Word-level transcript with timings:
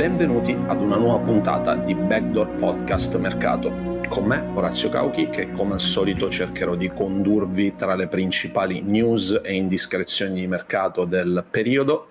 Benvenuti 0.00 0.56
ad 0.66 0.80
una 0.80 0.96
nuova 0.96 1.22
puntata 1.22 1.74
di 1.74 1.94
Backdoor 1.94 2.52
Podcast 2.52 3.18
Mercato. 3.18 3.98
Con 4.08 4.24
me, 4.24 4.42
Orazio 4.54 4.88
Cauchi, 4.88 5.28
che 5.28 5.50
come 5.52 5.74
al 5.74 5.80
solito 5.80 6.30
cercherò 6.30 6.74
di 6.74 6.88
condurvi 6.88 7.76
tra 7.76 7.94
le 7.94 8.08
principali 8.08 8.80
news 8.80 9.38
e 9.44 9.52
indiscrezioni 9.52 10.40
di 10.40 10.46
mercato 10.46 11.04
del 11.04 11.44
periodo, 11.50 12.08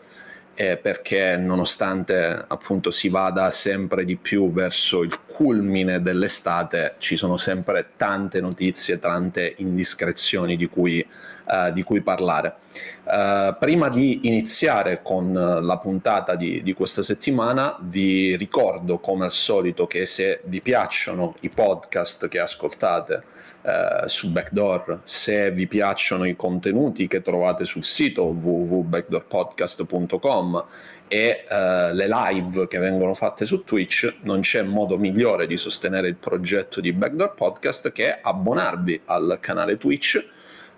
eh, 0.54 0.78
perché 0.78 1.36
nonostante 1.36 2.46
appunto 2.48 2.92
si 2.92 3.10
vada 3.10 3.50
sempre 3.50 4.06
di 4.06 4.18
più 4.18 4.52
verso 4.52 5.02
il 5.02 5.22
culmine 5.26 6.00
dell'estate, 6.00 6.94
ci 7.00 7.18
sono 7.18 7.38
sempre 7.38 7.94
tante 7.98 8.40
notizie, 8.40 9.00
tante 9.00 9.56
indiscrezioni 9.58 10.58
di 10.58 10.68
cui 10.68 11.04
uh, 11.50 11.72
di 11.72 11.84
cui 11.84 12.02
parlare. 12.02 12.56
Uh, 13.04 13.56
prima 13.58 13.90
di 13.90 14.28
iniziare 14.28 15.02
con 15.02 15.34
la 15.34 15.78
puntata 15.78 16.36
di, 16.36 16.62
di, 16.62 16.74
questa 16.74 17.02
settimana, 17.02 17.78
vi 17.82 18.36
ricordo 18.36 19.00
come 19.00 19.24
al 19.26 19.32
solito 19.32 19.88
che 19.88 20.06
se 20.06 20.42
vi 20.46 20.62
piacciono 20.62 21.36
i 21.42 21.50
podcast 21.50 22.28
che 22.28 22.40
ascoltate 22.40 23.24
uh, 23.64 24.06
su 24.06 24.32
Backdoor, 24.32 25.00
se 25.04 25.50
vi 25.52 25.66
piacciono 25.68 26.26
i 26.26 26.36
contenuti 26.36 27.08
che 27.08 27.22
trovate 27.22 27.66
sul 27.66 27.84
sito 27.84 28.26
www.backdoorpodcast.com 28.26 30.66
e 31.12 31.46
uh, 31.50 31.92
le 31.94 32.08
live 32.08 32.68
che 32.68 32.78
vengono 32.78 33.16
fatte 33.16 33.46
su 33.46 33.64
Twitch, 33.64 34.18
non 34.22 34.42
c'è 34.42 34.62
modo 34.62 34.96
migliore 34.98 35.48
di 35.48 35.58
sostenere 35.58 36.08
il 36.08 36.16
progetto 36.16 36.80
di 36.80 36.94
Backdoor 36.94 37.34
Podcast 37.34 37.92
che 37.92 38.20
abbonarvi 38.22 39.02
al 39.06 39.40
canale 39.42 39.78
Twitch 39.78 40.24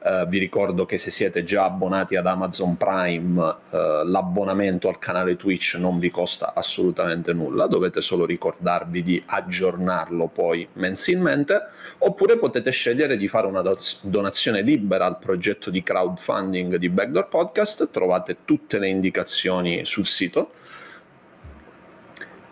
Uh, 0.03 0.25
vi 0.25 0.39
ricordo 0.39 0.85
che 0.85 0.97
se 0.97 1.11
siete 1.11 1.43
già 1.43 1.65
abbonati 1.65 2.15
ad 2.15 2.25
Amazon 2.25 2.75
Prime, 2.75 3.39
uh, 3.39 4.03
l'abbonamento 4.03 4.87
al 4.87 4.97
canale 4.97 5.35
Twitch 5.35 5.75
non 5.75 5.99
vi 5.99 6.09
costa 6.09 6.53
assolutamente 6.55 7.33
nulla, 7.33 7.67
dovete 7.67 8.01
solo 8.01 8.25
ricordarvi 8.25 9.03
di 9.03 9.21
aggiornarlo 9.23 10.25
poi 10.25 10.67
mensilmente, 10.73 11.61
oppure 11.99 12.39
potete 12.39 12.71
scegliere 12.71 13.15
di 13.15 13.27
fare 13.27 13.45
una 13.45 13.61
donazione 14.01 14.63
libera 14.63 15.05
al 15.05 15.19
progetto 15.19 15.69
di 15.69 15.83
crowdfunding 15.83 16.77
di 16.77 16.89
Backdoor 16.89 17.27
Podcast, 17.27 17.91
trovate 17.91 18.37
tutte 18.43 18.79
le 18.79 18.87
indicazioni 18.87 19.85
sul 19.85 20.07
sito 20.07 20.53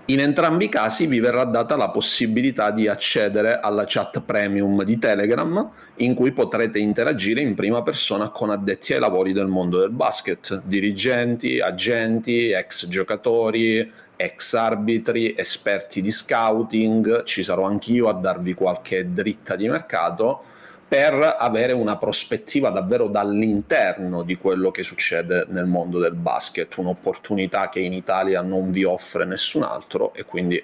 in 0.09 0.19
entrambi 0.19 0.65
i 0.65 0.69
casi 0.69 1.05
vi 1.05 1.19
verrà 1.19 1.45
data 1.45 1.75
la 1.75 1.91
possibilità 1.91 2.71
di 2.71 2.87
accedere 2.87 3.59
alla 3.59 3.83
chat 3.85 4.21
premium 4.21 4.83
di 4.83 4.97
Telegram 4.97 5.69
in 5.97 6.15
cui 6.15 6.31
potrete 6.31 6.79
interagire 6.79 7.41
in 7.41 7.53
prima 7.53 7.83
persona 7.83 8.29
con 8.29 8.49
addetti 8.49 8.93
ai 8.93 8.99
lavori 8.99 9.33
del 9.33 9.45
mondo 9.45 9.77
del 9.79 9.91
basket, 9.91 10.63
dirigenti, 10.65 11.59
agenti, 11.59 12.49
ex 12.49 12.87
giocatori, 12.87 13.87
ex 14.15 14.53
arbitri, 14.55 15.35
esperti 15.37 16.01
di 16.01 16.11
scouting, 16.11 17.21
ci 17.23 17.43
sarò 17.43 17.65
anch'io 17.65 18.09
a 18.09 18.13
darvi 18.13 18.55
qualche 18.55 19.13
dritta 19.13 19.55
di 19.55 19.69
mercato 19.69 20.41
per 20.89 21.35
avere 21.37 21.71
una 21.71 21.97
prospettiva 21.97 22.71
davvero 22.71 23.07
dall'interno 23.07 24.23
di 24.23 24.37
quello 24.37 24.71
che 24.71 24.81
succede 24.81 25.45
nel 25.49 25.67
mondo 25.67 25.99
del 25.99 26.15
basket, 26.15 26.75
un'opportunità 26.77 27.69
che 27.69 27.79
in 27.79 27.93
Italia 27.93 28.41
non 28.41 28.71
vi 28.71 28.83
offre 28.83 29.23
nessun 29.23 29.61
altro 29.61 30.15
e 30.15 30.25
quindi 30.25 30.61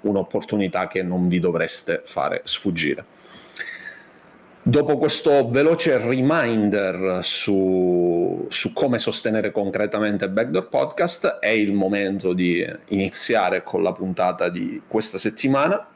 un'opportunità 0.00 0.88
che 0.88 1.04
non 1.04 1.28
vi 1.28 1.38
dovreste 1.38 2.02
fare 2.04 2.40
sfuggire. 2.42 3.04
Dopo 4.60 4.98
questo 4.98 5.48
veloce 5.48 5.96
reminder 5.96 7.20
su, 7.22 8.46
su, 8.48 8.72
come 8.72 8.98
sostenere 8.98 9.52
concretamente 9.52 10.28
Backdoor 10.28 10.68
Podcast, 10.68 11.38
è 11.38 11.50
il 11.50 11.72
momento 11.72 12.32
di 12.32 12.66
iniziare 12.88 13.62
con 13.62 13.84
la 13.84 13.92
puntata 13.92 14.48
di 14.48 14.82
questa 14.88 15.18
settimana 15.18 15.86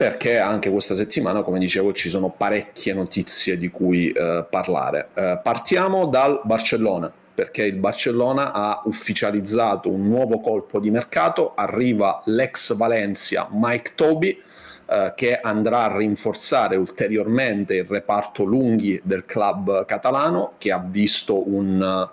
perché 0.00 0.38
anche 0.38 0.70
questa 0.70 0.94
settimana, 0.94 1.42
come 1.42 1.58
dicevo, 1.58 1.92
ci 1.92 2.08
sono 2.08 2.30
parecchie 2.30 2.94
notizie 2.94 3.58
di 3.58 3.68
cui 3.68 4.10
eh, 4.10 4.46
parlare. 4.48 5.10
Eh, 5.12 5.38
partiamo 5.42 6.06
dal 6.06 6.40
Barcellona, 6.42 7.12
perché 7.34 7.64
il 7.64 7.74
Barcellona 7.74 8.50
ha 8.54 8.80
ufficializzato 8.86 9.90
un 9.90 10.08
nuovo 10.08 10.40
colpo 10.40 10.80
di 10.80 10.90
mercato, 10.90 11.52
arriva 11.54 12.22
l'ex 12.24 12.74
Valencia 12.76 13.46
Mike 13.52 13.92
Toby, 13.94 14.40
eh, 14.86 15.12
che 15.14 15.38
andrà 15.38 15.82
a 15.82 15.98
rinforzare 15.98 16.76
ulteriormente 16.76 17.74
il 17.74 17.84
reparto 17.84 18.44
lunghi 18.44 18.98
del 19.04 19.26
club 19.26 19.84
catalano, 19.84 20.52
che 20.56 20.72
ha 20.72 20.82
visto 20.82 21.46
un 21.46 22.08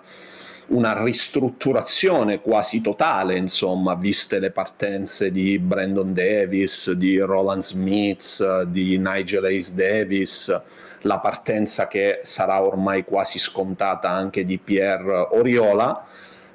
una 0.68 1.02
ristrutturazione 1.02 2.40
quasi 2.40 2.80
totale, 2.80 3.36
insomma, 3.36 3.94
viste 3.94 4.38
le 4.38 4.50
partenze 4.50 5.30
di 5.30 5.58
Brandon 5.58 6.12
Davis, 6.12 6.90
di 6.92 7.18
Roland 7.18 7.62
Smith, 7.62 8.62
di 8.64 8.98
Nigel 8.98 9.44
Ace 9.44 9.74
Davis, 9.74 10.60
la 11.02 11.18
partenza 11.20 11.86
che 11.86 12.20
sarà 12.22 12.62
ormai 12.62 13.04
quasi 13.04 13.38
scontata 13.38 14.10
anche 14.10 14.44
di 14.44 14.58
Pierre 14.58 15.28
Oriola. 15.30 16.04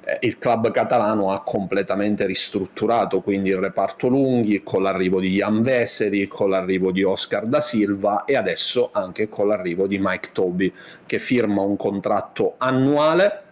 Eh, 0.04 0.18
il 0.22 0.38
club 0.38 0.70
catalano 0.70 1.32
ha 1.32 1.42
completamente 1.42 2.26
ristrutturato 2.26 3.22
quindi 3.22 3.48
il 3.48 3.56
reparto 3.56 4.08
lunghi 4.08 4.62
con 4.62 4.82
l'arrivo 4.82 5.18
di 5.18 5.30
Jan 5.30 5.62
Veseri, 5.62 6.28
con 6.28 6.50
l'arrivo 6.50 6.92
di 6.92 7.02
Oscar 7.02 7.46
da 7.46 7.62
Silva 7.62 8.24
e 8.26 8.36
adesso 8.36 8.90
anche 8.92 9.30
con 9.30 9.48
l'arrivo 9.48 9.86
di 9.86 9.98
Mike 9.98 10.28
Toby 10.32 10.70
che 11.06 11.18
firma 11.18 11.62
un 11.62 11.76
contratto 11.76 12.56
annuale 12.58 13.43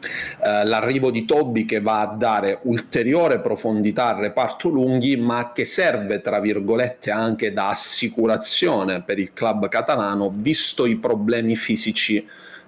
Uh, 0.00 0.66
l'arrivo 0.66 1.10
di 1.10 1.26
Toby 1.26 1.66
che 1.66 1.80
va 1.80 2.00
a 2.00 2.06
dare 2.06 2.60
ulteriore 2.62 3.40
profondità 3.40 4.06
al 4.06 4.22
reparto 4.22 4.70
lunghi, 4.70 5.16
ma 5.16 5.52
che 5.52 5.66
serve, 5.66 6.22
tra 6.22 6.40
virgolette, 6.40 7.10
anche 7.10 7.52
da 7.52 7.68
assicurazione 7.68 9.02
per 9.02 9.18
il 9.18 9.34
club 9.34 9.68
catalano, 9.68 10.30
visto 10.30 10.86
i 10.86 10.96
problemi 10.96 11.54
fisici 11.54 12.26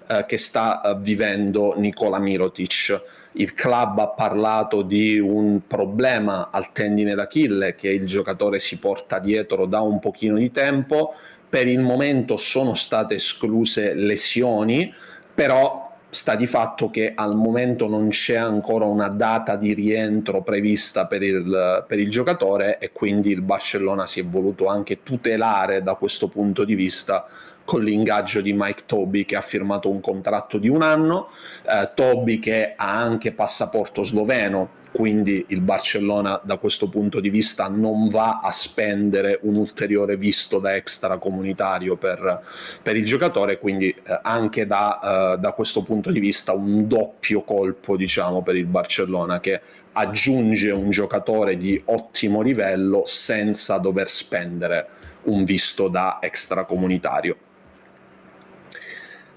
uh, 0.08 0.26
che 0.26 0.36
sta 0.36 0.82
uh, 0.84 1.00
vivendo 1.00 1.74
Nicola 1.78 2.18
Mirotic. 2.18 3.02
Il 3.32 3.54
club 3.54 3.98
ha 3.98 4.08
parlato 4.08 4.82
di 4.82 5.18
un 5.18 5.62
problema 5.66 6.50
al 6.52 6.70
tendine 6.72 7.14
d'Achille 7.14 7.74
che 7.74 7.88
il 7.88 8.04
giocatore 8.04 8.58
si 8.58 8.78
porta 8.78 9.18
dietro 9.18 9.64
da 9.64 9.80
un 9.80 9.98
pochino 10.00 10.36
di 10.36 10.50
tempo. 10.50 11.14
Per 11.48 11.66
il 11.66 11.80
momento 11.80 12.36
sono 12.36 12.74
state 12.74 13.14
escluse 13.14 13.94
lesioni, 13.94 14.92
però 15.34 15.81
sta 16.14 16.34
di 16.34 16.46
fatto 16.46 16.90
che 16.90 17.12
al 17.14 17.34
momento 17.34 17.88
non 17.88 18.10
c'è 18.10 18.36
ancora 18.36 18.84
una 18.84 19.08
data 19.08 19.56
di 19.56 19.72
rientro 19.72 20.42
prevista 20.42 21.06
per 21.06 21.22
il, 21.22 21.86
per 21.88 21.98
il, 21.98 22.10
giocatore 22.10 22.78
e 22.78 22.92
quindi 22.92 23.30
il 23.30 23.40
Barcellona 23.40 24.04
si 24.04 24.20
è 24.20 24.24
voluto 24.26 24.66
anche 24.66 25.02
tutelare 25.02 25.82
da 25.82 25.94
questo 25.94 26.28
punto 26.28 26.66
di 26.66 26.74
vista 26.74 27.26
con 27.64 27.82
l'ingaggio 27.82 28.40
di 28.40 28.52
Mike 28.52 28.82
Toby 28.86 29.24
che 29.24 29.36
ha 29.36 29.40
firmato 29.40 29.88
un 29.88 30.00
contratto 30.00 30.58
di 30.58 30.68
un 30.68 30.82
anno, 30.82 31.28
eh, 31.64 31.90
Toby 31.94 32.38
che 32.38 32.74
ha 32.76 33.00
anche 33.00 33.32
passaporto 33.32 34.02
sloveno, 34.02 34.80
quindi 34.92 35.46
il 35.48 35.62
Barcellona 35.62 36.38
da 36.44 36.58
questo 36.58 36.88
punto 36.88 37.18
di 37.18 37.30
vista 37.30 37.66
non 37.68 38.08
va 38.08 38.40
a 38.42 38.50
spendere 38.50 39.38
un 39.42 39.56
ulteriore 39.56 40.16
visto 40.16 40.58
da 40.58 40.76
extracomunitario 40.76 41.96
per, 41.96 42.44
per 42.82 42.96
il 42.96 43.04
giocatore, 43.04 43.58
quindi 43.58 43.88
eh, 43.88 44.20
anche 44.22 44.66
da, 44.66 45.34
eh, 45.34 45.38
da, 45.38 45.52
questo 45.52 45.82
punto 45.82 46.10
di 46.10 46.20
vista 46.20 46.52
un 46.52 46.86
doppio 46.86 47.42
colpo 47.42 47.96
diciamo 47.96 48.42
per 48.42 48.56
il 48.56 48.66
Barcellona 48.66 49.40
che 49.40 49.60
aggiunge 49.92 50.70
un 50.70 50.90
giocatore 50.90 51.56
di 51.56 51.80
ottimo 51.86 52.42
livello 52.42 53.02
senza 53.06 53.78
dover 53.78 54.08
spendere 54.08 54.88
un 55.24 55.44
visto 55.44 55.88
da 55.88 56.18
extracomunitario. 56.20 57.36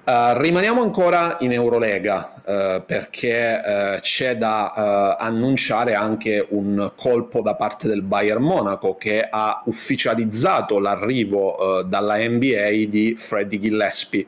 Uh, 0.06 0.38
rimaniamo 0.40 0.84
ancora 0.84 1.38
in 1.40 1.52
Eurolega 1.52 2.34
uh, 2.36 2.86
perché 2.86 3.60
uh, 3.66 4.00
c'è 4.02 4.38
da 4.38 5.18
annunciare 5.18 5.96
anche 5.96 6.46
un 6.48 6.92
colpo 6.96 7.42
da 7.42 7.56
parte 7.56 7.88
del 7.88 8.04
Bayern 8.04 8.44
Monaco 8.44 8.98
che 8.98 9.28
ha 9.28 9.63
ufficializzato 9.66 10.78
l'arrivo 10.78 11.84
dalla 11.88 12.18
NBA 12.18 12.86
di 12.88 13.16
Freddie 13.18 13.60
Gillespie, 13.60 14.28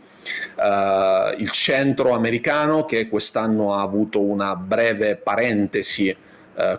il 1.38 1.52
centro 1.52 2.14
americano 2.14 2.86
che 2.86 3.08
quest'anno 3.08 3.76
ha 3.76 3.82
avuto 3.82 4.20
una 4.20 4.56
breve 4.56 5.16
parentesi 5.16 6.16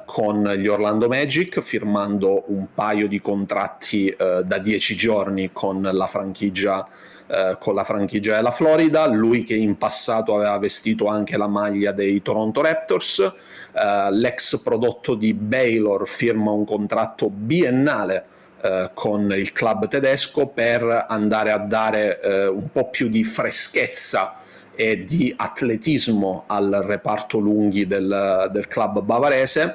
con 0.05 0.43
gli 0.57 0.67
Orlando 0.67 1.07
Magic 1.07 1.61
firmando 1.61 2.45
un 2.49 2.67
paio 2.75 3.07
di 3.07 3.21
contratti 3.21 4.13
da 4.17 4.59
dieci 4.59 4.97
giorni 4.97 5.51
con 5.53 5.83
la 5.83 6.07
franchigia 6.09 6.85
eh, 7.31 7.59
con 7.61 7.75
la 7.75 7.85
franchigia 7.85 8.37
della 8.37 8.51
Florida, 8.51 9.07
lui 9.07 9.43
che 9.43 9.55
in 9.55 9.77
passato 9.77 10.35
aveva 10.35 10.57
vestito 10.57 11.09
anche 11.09 11.37
la 11.37 11.47
maglia 11.47 11.93
dei 11.93 12.23
Toronto 12.23 12.63
Raptors, 12.63 13.19
eh, 13.19 14.09
l'ex 14.13 14.59
prodotto 14.63 15.15
di 15.15 15.35
Baylor 15.35 16.09
firma 16.09 16.53
un 16.53 16.65
contratto 16.65 17.29
biennale 17.29 18.25
eh, 18.63 18.91
con 18.95 19.31
il 19.37 19.53
club 19.53 19.89
tedesco 19.89 20.47
per 20.47 21.05
andare 21.07 21.51
a 21.51 21.59
dare 21.59 22.19
eh, 22.19 22.47
un 22.47 22.73
po' 22.73 22.89
più 22.89 23.09
di 23.09 23.23
freschezza 23.25 24.37
e 24.81 25.03
di 25.03 25.35
atletismo 25.37 26.45
al 26.47 26.85
reparto 26.85 27.41
lunghi 27.41 27.85
del, 27.85 28.49
del 28.53 28.69
club 28.69 29.03
bavarese 29.03 29.75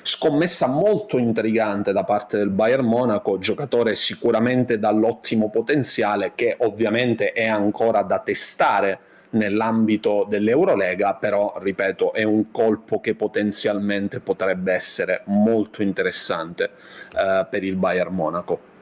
scommessa 0.00 0.68
molto 0.68 1.18
intrigante 1.18 1.90
da 1.90 2.04
parte 2.04 2.36
del 2.36 2.50
Bayern 2.50 2.86
Monaco, 2.86 3.38
giocatore 3.38 3.96
sicuramente 3.96 4.78
dall'ottimo 4.78 5.50
potenziale 5.50 6.32
che 6.36 6.54
ovviamente 6.60 7.32
è 7.32 7.48
ancora 7.48 8.02
da 8.02 8.20
testare 8.20 9.00
nell'ambito 9.30 10.24
dell'Eurolega, 10.28 11.14
però 11.14 11.58
ripeto 11.60 12.12
è 12.12 12.22
un 12.22 12.52
colpo 12.52 13.00
che 13.00 13.16
potenzialmente 13.16 14.20
potrebbe 14.20 14.72
essere 14.72 15.22
molto 15.24 15.82
interessante 15.82 16.70
eh, 17.12 17.44
per 17.50 17.64
il 17.64 17.74
Bayern 17.74 18.14
Monaco. 18.14 18.73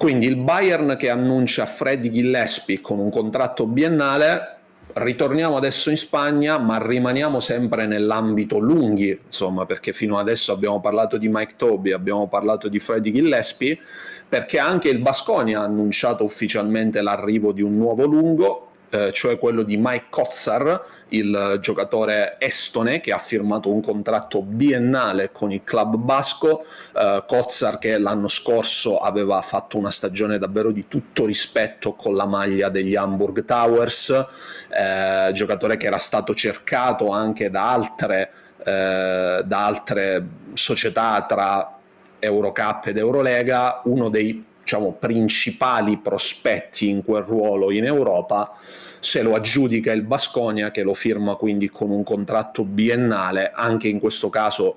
Quindi 0.00 0.26
il 0.26 0.36
Bayern 0.36 0.96
che 0.98 1.10
annuncia 1.10 1.66
Freddy 1.66 2.08
Gillespie 2.08 2.80
con 2.80 2.98
un 2.98 3.10
contratto 3.10 3.66
biennale 3.66 4.56
ritorniamo 4.94 5.58
adesso 5.58 5.90
in 5.90 5.98
Spagna, 5.98 6.56
ma 6.56 6.78
rimaniamo 6.78 7.38
sempre 7.38 7.86
nell'ambito 7.86 8.58
lunghi, 8.58 9.20
insomma, 9.26 9.66
perché 9.66 9.92
fino 9.92 10.16
adesso 10.16 10.52
abbiamo 10.52 10.80
parlato 10.80 11.18
di 11.18 11.28
Mike 11.28 11.52
Toby, 11.54 11.92
abbiamo 11.92 12.28
parlato 12.28 12.68
di 12.68 12.78
Freddy 12.78 13.12
Gillespie, 13.12 13.78
perché 14.26 14.58
anche 14.58 14.88
il 14.88 15.00
Basconia 15.00 15.60
ha 15.60 15.64
annunciato 15.64 16.24
ufficialmente 16.24 17.02
l'arrivo 17.02 17.52
di 17.52 17.60
un 17.60 17.76
nuovo 17.76 18.06
lungo, 18.06 18.69
eh, 18.90 19.12
cioè 19.12 19.38
quello 19.38 19.62
di 19.62 19.76
Mike 19.76 20.06
Kotsar, 20.10 20.84
il 21.08 21.58
giocatore 21.60 22.36
estone 22.38 23.00
che 23.00 23.12
ha 23.12 23.18
firmato 23.18 23.70
un 23.70 23.80
contratto 23.80 24.42
biennale 24.42 25.30
con 25.32 25.52
il 25.52 25.62
club 25.64 25.96
basco. 25.96 26.64
Eh, 26.96 27.24
Kotsar 27.26 27.78
che 27.78 27.98
l'anno 27.98 28.28
scorso 28.28 28.98
aveva 28.98 29.40
fatto 29.42 29.78
una 29.78 29.90
stagione 29.90 30.38
davvero 30.38 30.72
di 30.72 30.88
tutto 30.88 31.24
rispetto 31.24 31.94
con 31.94 32.14
la 32.14 32.26
maglia 32.26 32.68
degli 32.68 32.96
Hamburg 32.96 33.44
Towers, 33.44 34.26
eh, 34.68 35.30
giocatore 35.32 35.76
che 35.76 35.86
era 35.86 35.98
stato 35.98 36.34
cercato 36.34 37.10
anche 37.10 37.48
da 37.48 37.72
altre, 37.72 38.32
eh, 38.64 39.42
da 39.44 39.66
altre 39.66 40.26
società 40.54 41.24
tra 41.28 41.76
Eurocup 42.18 42.86
ed 42.86 42.98
Eurolega, 42.98 43.80
uno 43.84 44.08
dei 44.08 44.48
diciamo, 44.70 44.92
principali 44.92 45.96
prospetti 45.98 46.88
in 46.88 47.02
quel 47.02 47.24
ruolo 47.24 47.72
in 47.72 47.84
Europa, 47.84 48.52
se 48.62 49.20
lo 49.20 49.34
aggiudica 49.34 49.90
il 49.90 50.02
Basconia 50.02 50.70
che 50.70 50.84
lo 50.84 50.94
firma 50.94 51.34
quindi 51.34 51.68
con 51.68 51.90
un 51.90 52.04
contratto 52.04 52.62
biennale, 52.62 53.50
anche 53.52 53.88
in 53.88 53.98
questo 53.98 54.30
caso 54.30 54.76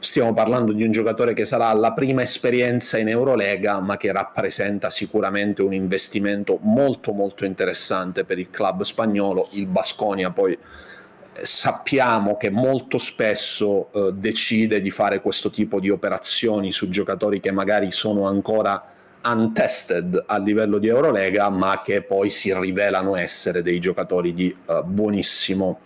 stiamo 0.00 0.34
parlando 0.34 0.72
di 0.72 0.82
un 0.82 0.90
giocatore 0.90 1.32
che 1.32 1.44
sarà 1.44 1.72
la 1.74 1.92
prima 1.92 2.22
esperienza 2.22 2.98
in 2.98 3.06
Eurolega, 3.06 3.78
ma 3.78 3.96
che 3.96 4.10
rappresenta 4.10 4.90
sicuramente 4.90 5.62
un 5.62 5.74
investimento 5.74 6.58
molto 6.62 7.12
molto 7.12 7.44
interessante 7.44 8.24
per 8.24 8.40
il 8.40 8.50
club 8.50 8.82
spagnolo, 8.82 9.50
il 9.52 9.66
Basconia 9.66 10.30
poi 10.30 10.54
eh, 10.54 11.44
sappiamo 11.44 12.36
che 12.36 12.50
molto 12.50 12.98
spesso 12.98 13.92
eh, 13.92 14.12
decide 14.12 14.80
di 14.80 14.90
fare 14.90 15.20
questo 15.20 15.50
tipo 15.50 15.78
di 15.78 15.88
operazioni 15.88 16.72
su 16.72 16.88
giocatori 16.88 17.38
che 17.38 17.52
magari 17.52 17.92
sono 17.92 18.26
ancora 18.26 18.98
untested 19.22 20.24
a 20.26 20.38
livello 20.38 20.78
di 20.78 20.88
Eurolega, 20.88 21.48
ma 21.48 21.82
che 21.82 22.02
poi 22.02 22.30
si 22.30 22.52
rivelano 22.54 23.16
essere 23.16 23.62
dei 23.62 23.78
giocatori 23.78 24.32
di 24.32 24.54
uh, 24.66 24.82
buonissimo, 24.82 25.80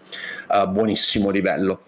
uh, 0.48 0.68
buonissimo 0.68 1.30
livello. 1.30 1.80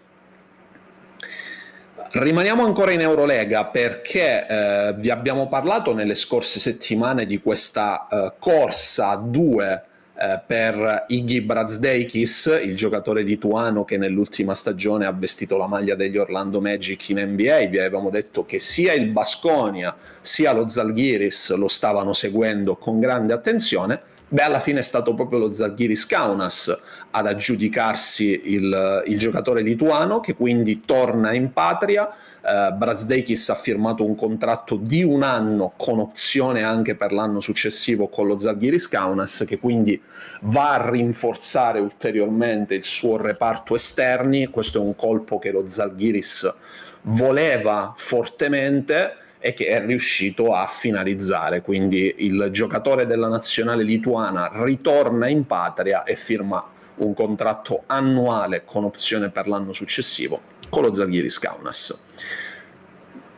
Rimaniamo 2.10 2.64
ancora 2.64 2.93
in 2.93 3.00
Eurolega 3.00 3.66
perché 3.66 4.46
eh, 4.46 4.94
vi 4.96 5.10
abbiamo 5.10 5.48
parlato 5.48 5.93
nelle 5.93 6.14
scorse 6.14 6.60
settimane 6.60 7.26
di 7.26 7.40
questa 7.40 8.06
eh, 8.08 8.32
corsa 8.38 9.10
a 9.10 9.16
due 9.16 9.82
eh, 10.18 10.40
per 10.46 11.04
Iggy 11.08 11.42
Brazdeikis, 11.42 12.60
il 12.64 12.74
giocatore 12.74 13.22
lituano 13.22 13.84
che 13.84 13.98
nell'ultima 13.98 14.54
stagione 14.54 15.04
ha 15.04 15.12
vestito 15.12 15.58
la 15.58 15.66
maglia 15.66 15.94
degli 15.94 16.16
Orlando 16.16 16.60
Magic 16.60 17.10
in 17.10 17.18
NBA. 17.18 17.66
Vi 17.66 17.78
avevamo 17.78 18.08
detto 18.08 18.46
che 18.46 18.58
sia 18.58 18.94
il 18.94 19.10
Basconia 19.10 19.94
sia 20.20 20.52
lo 20.52 20.68
Zalgiris 20.68 21.54
lo 21.54 21.68
stavano 21.68 22.14
seguendo 22.14 22.76
con 22.76 22.98
grande 22.98 23.34
attenzione. 23.34 24.00
Beh, 24.28 24.42
alla 24.42 24.58
fine 24.58 24.80
è 24.80 24.82
stato 24.82 25.14
proprio 25.14 25.38
lo 25.38 25.52
Zalgiris 25.52 26.06
Kaunas 26.06 26.76
ad 27.10 27.26
aggiudicarsi 27.26 28.40
il, 28.54 29.02
il 29.06 29.18
giocatore 29.18 29.60
lituano 29.60 30.18
che 30.20 30.34
quindi 30.34 30.80
torna 30.80 31.32
in 31.32 31.52
patria 31.52 32.12
Uh, 32.46 32.72
Brazdeikis 32.76 33.48
ha 33.48 33.56
firmato 33.56 34.04
un 34.04 34.14
contratto 34.14 34.76
di 34.76 35.02
un 35.02 35.25
anno 35.25 35.73
con 35.76 35.99
opzione 35.99 36.62
anche 36.62 36.94
per 36.94 37.11
l'anno 37.11 37.40
successivo 37.40 38.06
con 38.06 38.28
lo 38.28 38.38
Zalgiris 38.38 38.87
Kaunas 38.87 39.42
che 39.44 39.59
quindi 39.59 40.00
va 40.42 40.75
a 40.75 40.88
rinforzare 40.88 41.80
ulteriormente 41.80 42.76
il 42.76 42.85
suo 42.85 43.16
reparto 43.16 43.75
esterni. 43.75 44.47
Questo 44.47 44.78
è 44.78 44.80
un 44.80 44.94
colpo 44.94 45.40
che 45.40 45.50
lo 45.50 45.66
Zalgiris 45.66 46.54
voleva 47.02 47.92
fortemente 47.97 49.16
e 49.40 49.52
che 49.52 49.66
è 49.66 49.85
riuscito 49.85 50.54
a 50.54 50.68
finalizzare. 50.68 51.62
Quindi 51.62 52.14
il 52.18 52.50
giocatore 52.52 53.06
della 53.06 53.26
nazionale 53.26 53.82
lituana 53.82 54.52
ritorna 54.52 55.26
in 55.26 55.47
patria 55.47 56.04
e 56.04 56.14
firma 56.14 56.64
un 56.99 57.12
contratto 57.12 57.82
annuale 57.87 58.62
con 58.64 58.85
opzione 58.85 59.30
per 59.30 59.49
l'anno 59.49 59.73
successivo 59.73 60.54
con 60.68 60.82
lo 60.82 60.92
Zalgiris 60.92 61.38
Kaunas. 61.38 62.04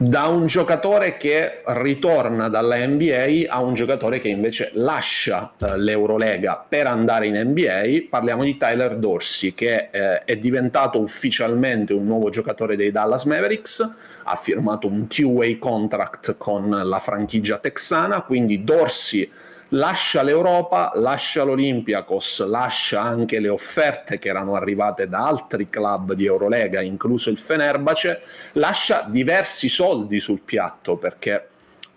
Da 0.01 0.27
un 0.27 0.47
giocatore 0.47 1.17
che 1.17 1.63
ritorna 1.67 2.49
dalla 2.49 2.77
NBA 2.87 3.47
a 3.49 3.61
un 3.61 3.75
giocatore 3.75 4.21
che 4.21 4.29
invece 4.29 4.71
lascia 4.75 5.55
uh, 5.59 5.75
l'Eurolega 5.75 6.65
per 6.69 6.87
andare 6.87 7.27
in 7.27 7.35
NBA, 7.35 8.07
parliamo 8.09 8.45
di 8.45 8.57
Tyler 8.57 8.97
Dorsey 8.97 9.55
che 9.55 9.89
eh, 9.91 10.23
è 10.23 10.37
diventato 10.37 11.01
ufficialmente 11.01 11.95
un 11.95 12.05
nuovo 12.05 12.31
giocatore 12.31 12.77
dei 12.77 12.93
Dallas 12.93 13.25
Mavericks, 13.25 13.97
ha 14.23 14.37
firmato 14.37 14.87
un 14.87 15.09
two-way 15.09 15.59
contract 15.59 16.37
con 16.37 16.71
la 16.71 16.99
franchigia 17.01 17.59
texana, 17.59 18.23
quindi 18.23 18.63
Dorsey 18.63 19.29
lascia 19.71 20.23
l'Europa, 20.23 20.93
lascia 20.95 21.43
l'Olympiakos, 21.43 22.47
lascia 22.47 23.03
anche 23.03 23.39
le 23.41 23.49
offerte 23.49 24.19
che 24.19 24.29
erano 24.29 24.55
arrivate 24.55 25.09
da 25.09 25.27
altri 25.27 25.69
club 25.69 26.15
di 26.15 26.25
Eurolega, 26.25 26.81
incluso 26.81 27.31
il 27.31 27.39
Fenerbahce, 27.39 28.23
lascia 28.53 29.07
diversi 29.09 29.69
soldi 29.69 30.21
sul 30.21 30.41
piatto 30.41 30.97
perché 30.97 31.47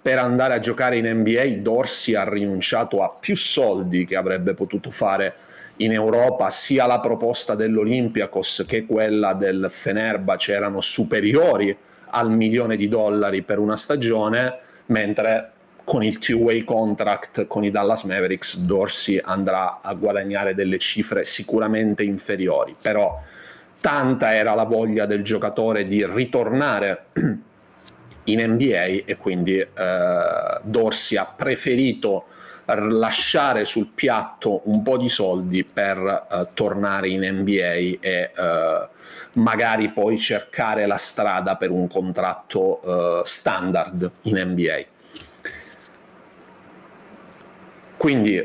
per 0.01 0.17
andare 0.17 0.55
a 0.55 0.59
giocare 0.59 0.97
in 0.97 1.07
NBA 1.07 1.61
Dorsi 1.61 2.15
ha 2.15 2.27
rinunciato 2.27 3.03
a 3.03 3.15
più 3.19 3.35
soldi 3.35 4.05
che 4.05 4.15
avrebbe 4.15 4.53
potuto 4.55 4.89
fare 4.89 5.35
in 5.77 5.91
Europa, 5.91 6.49
sia 6.49 6.85
la 6.85 6.99
proposta 6.99 7.55
dell'Olympiakos 7.55 8.65
che 8.67 8.85
quella 8.85 9.33
del 9.33 9.67
Fenerbahce 9.69 10.53
erano 10.53 10.81
superiori 10.81 11.75
al 12.09 12.29
milione 12.31 12.75
di 12.75 12.87
dollari 12.87 13.41
per 13.41 13.59
una 13.59 13.77
stagione, 13.77 14.57
mentre 14.87 15.51
con 15.83 16.03
il 16.03 16.17
two-way 16.17 16.63
contract 16.63 17.47
con 17.47 17.63
i 17.63 17.71
Dallas 17.71 18.03
Mavericks 18.03 18.57
Dorsey 18.57 19.19
andrà 19.23 19.81
a 19.81 19.93
guadagnare 19.93 20.53
delle 20.53 20.77
cifre 20.77 21.23
sicuramente 21.23 22.03
inferiori, 22.03 22.75
però 22.79 23.19
tanta 23.79 24.33
era 24.33 24.53
la 24.53 24.63
voglia 24.63 25.05
del 25.05 25.23
giocatore 25.23 25.83
di 25.85 26.05
ritornare 26.05 27.05
in 28.25 28.39
NBA 28.39 29.03
e 29.05 29.17
quindi 29.17 29.59
eh, 29.59 29.67
Dorsey 30.63 31.17
ha 31.17 31.25
preferito 31.25 32.25
lasciare 32.79 33.65
sul 33.65 33.87
piatto 33.93 34.61
un 34.65 34.81
po' 34.81 34.97
di 34.97 35.09
soldi 35.09 35.63
per 35.63 35.97
uh, 35.97 36.47
tornare 36.53 37.09
in 37.09 37.21
NBA 37.21 37.97
e 37.99 38.31
uh, 38.35 39.39
magari 39.39 39.91
poi 39.91 40.17
cercare 40.17 40.85
la 40.85 40.97
strada 40.97 41.57
per 41.57 41.71
un 41.71 41.87
contratto 41.87 42.79
uh, 42.87 43.21
standard 43.25 44.11
in 44.23 44.37
NBA. 44.37 44.85
Quindi 48.01 48.43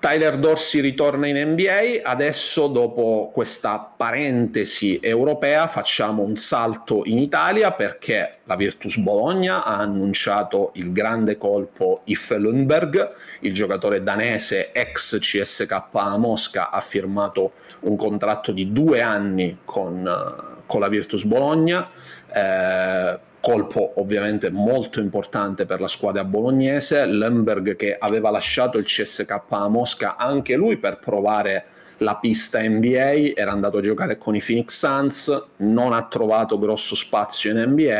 Tyler 0.00 0.38
Dorsey 0.38 0.80
ritorna 0.80 1.28
in 1.28 1.36
NBA, 1.52 2.00
adesso 2.02 2.66
dopo 2.66 3.30
questa 3.32 3.78
parentesi 3.78 4.98
europea 5.00 5.68
facciamo 5.68 6.24
un 6.24 6.34
salto 6.34 7.02
in 7.04 7.18
Italia 7.18 7.70
perché 7.70 8.38
la 8.42 8.56
Virtus 8.56 8.96
Bologna 8.96 9.62
ha 9.62 9.76
annunciato 9.76 10.72
il 10.74 10.90
grande 10.90 11.38
colpo 11.38 12.00
Iffe 12.06 12.38
Lundberg, 12.38 13.14
il 13.42 13.54
giocatore 13.54 14.02
danese 14.02 14.72
ex 14.72 15.16
CSK 15.16 15.84
a 15.92 16.16
Mosca 16.18 16.70
ha 16.70 16.80
firmato 16.80 17.52
un 17.82 17.94
contratto 17.94 18.50
di 18.50 18.72
due 18.72 19.00
anni 19.00 19.58
con, 19.64 20.58
con 20.66 20.80
la 20.80 20.88
Virtus 20.88 21.22
Bologna. 21.22 21.88
Eh, 22.34 23.30
colpo 23.42 23.94
ovviamente 23.96 24.50
molto 24.50 25.00
importante 25.00 25.66
per 25.66 25.80
la 25.80 25.88
squadra 25.88 26.22
bolognese, 26.22 27.04
Lemberg 27.06 27.74
che 27.74 27.96
aveva 27.98 28.30
lasciato 28.30 28.78
il 28.78 28.84
CSK 28.84 29.40
a 29.48 29.68
Mosca 29.68 30.16
anche 30.16 30.54
lui 30.54 30.76
per 30.78 30.98
provare 30.98 31.64
la 31.98 32.16
pista 32.16 32.62
NBA, 32.62 33.32
era 33.34 33.50
andato 33.50 33.78
a 33.78 33.82
giocare 33.82 34.16
con 34.16 34.36
i 34.36 34.40
Phoenix 34.40 34.78
Suns, 34.78 35.44
non 35.58 35.92
ha 35.92 36.04
trovato 36.04 36.58
grosso 36.58 36.94
spazio 36.94 37.50
in 37.50 37.70
NBA, 37.70 37.90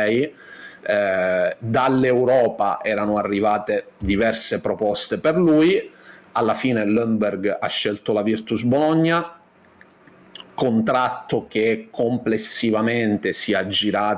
eh, 0.85 1.55
dall'Europa 1.59 2.79
erano 2.81 3.17
arrivate 3.17 3.87
diverse 3.97 4.61
proposte 4.61 5.19
per 5.19 5.35
lui, 5.35 5.91
alla 6.33 6.53
fine 6.53 6.85
Lemberg 6.85 7.57
ha 7.59 7.67
scelto 7.67 8.13
la 8.13 8.21
Virtus 8.21 8.63
Bologna, 8.63 9.39
contratto 10.53 11.47
che 11.47 11.87
complessivamente 11.89 13.33
si, 13.33 13.55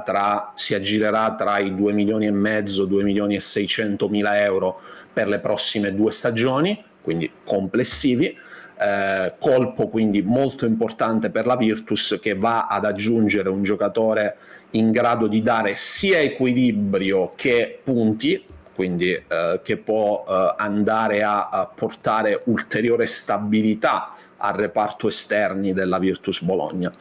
tra, 0.03 0.51
si 0.55 0.73
aggirerà 0.73 1.35
tra 1.35 1.59
i 1.59 1.73
2 1.73 1.93
milioni 1.93 2.25
e 2.25 2.31
mezzo, 2.31 2.85
2 2.85 3.03
milioni 3.03 3.35
e 3.35 3.39
600 3.39 4.09
mila 4.09 4.41
euro 4.41 4.79
per 5.11 5.27
le 5.27 5.39
prossime 5.39 5.95
due 5.95 6.11
stagioni, 6.11 6.81
quindi 7.01 7.31
complessivi. 7.43 8.37
Eh, 8.77 9.33
colpo 9.39 9.87
quindi 9.87 10.21
molto 10.21 10.65
importante 10.65 11.29
per 11.29 11.45
la 11.45 11.55
Virtus 11.55 12.19
che 12.21 12.35
va 12.35 12.67
ad 12.67 12.83
aggiungere 12.83 13.47
un 13.47 13.63
giocatore 13.63 14.35
in 14.71 14.91
grado 14.91 15.27
di 15.27 15.41
dare 15.41 15.75
sia 15.77 16.19
equilibrio 16.19 17.31
che 17.37 17.79
punti 17.81 18.43
quindi 18.75 19.11
eh, 19.11 19.61
che 19.63 19.77
può 19.77 20.25
eh, 20.27 20.53
andare 20.57 21.23
a, 21.23 21.47
a, 21.49 21.65
portare 21.65 22.41
ulteriore 22.45 23.05
stabilità 23.05 24.11
al 24.37 24.53
reparto 24.53 25.07
esterni 25.07 25.73
della 25.73 25.97
Virtus 25.97 26.41
Bologna. 26.41 26.91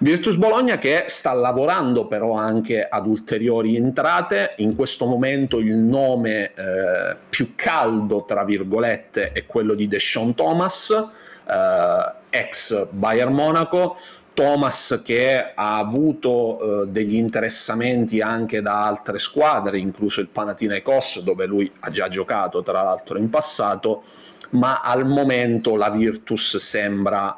Virtus 0.00 0.36
Bologna 0.36 0.78
che 0.78 1.04
sta 1.06 1.34
lavorando 1.34 2.06
però 2.06 2.32
anche 2.32 2.88
ad 2.88 3.06
ulteriori 3.06 3.76
entrate, 3.76 4.54
in 4.56 4.74
questo 4.74 5.04
momento 5.04 5.58
il 5.58 5.76
nome 5.76 6.52
eh, 6.54 7.16
più 7.28 7.52
caldo, 7.54 8.24
tra 8.24 8.42
virgolette, 8.44 9.32
è 9.32 9.44
quello 9.44 9.74
di 9.74 9.86
Deshaun 9.86 10.34
Thomas, 10.34 10.90
eh, 10.90 12.17
ex 12.30 12.88
Bayern 12.90 13.32
Monaco, 13.32 13.96
Thomas 14.38 15.00
che 15.04 15.52
ha 15.54 15.78
avuto 15.78 16.82
eh, 16.82 16.86
degli 16.86 17.16
interessamenti 17.16 18.20
anche 18.20 18.62
da 18.62 18.86
altre 18.86 19.18
squadre, 19.18 19.78
incluso 19.78 20.20
il 20.20 20.28
Panathinaikos, 20.28 21.22
dove 21.22 21.44
lui 21.44 21.70
ha 21.80 21.90
già 21.90 22.08
giocato 22.08 22.62
tra 22.62 22.82
l'altro 22.82 23.18
in 23.18 23.30
passato, 23.30 24.04
ma 24.50 24.80
al 24.80 25.06
momento 25.06 25.74
la 25.74 25.90
Virtus 25.90 26.56
sembra 26.58 27.36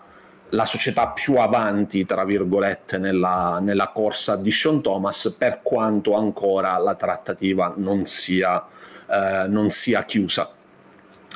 la 0.50 0.64
società 0.64 1.08
più 1.08 1.36
avanti, 1.36 2.04
tra 2.04 2.24
virgolette, 2.24 2.98
nella, 2.98 3.58
nella 3.62 3.88
corsa 3.88 4.36
di 4.36 4.50
Sean 4.50 4.82
Thomas, 4.82 5.34
per 5.38 5.60
quanto 5.62 6.14
ancora 6.14 6.76
la 6.78 6.94
trattativa 6.96 7.72
non 7.76 8.06
sia, 8.06 8.62
eh, 9.08 9.46
non 9.48 9.70
sia 9.70 10.04
chiusa. 10.04 10.50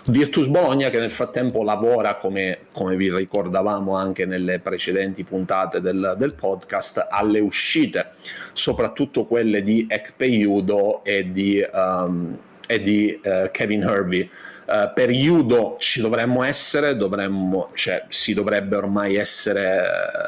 Virtus 0.06 0.48
Bologna 0.48 0.90
che 0.90 1.00
nel 1.00 1.10
frattempo 1.10 1.62
lavora, 1.62 2.16
come, 2.16 2.58
come 2.72 2.94
vi 2.94 3.10
ricordavamo 3.10 3.96
anche 3.96 4.26
nelle 4.26 4.58
precedenti 4.58 5.24
puntate 5.24 5.80
del, 5.80 6.14
del 6.18 6.34
podcast, 6.34 7.06
alle 7.08 7.40
uscite, 7.40 8.08
soprattutto 8.52 9.24
quelle 9.24 9.62
di 9.62 9.86
Ekpe 9.88 10.26
e 10.26 11.30
di, 11.30 11.66
um, 11.72 12.38
e 12.66 12.80
di 12.82 13.18
uh, 13.22 13.50
Kevin 13.50 13.82
Hervey. 13.82 14.28
Uh, 14.66 14.92
per 14.94 15.10
Judo 15.10 15.76
ci 15.78 16.02
dovremmo 16.02 16.42
essere, 16.42 16.96
dovremmo, 16.96 17.70
cioè, 17.72 18.04
si 18.08 18.34
dovrebbe 18.34 18.76
ormai 18.76 19.16
essere 19.16 19.82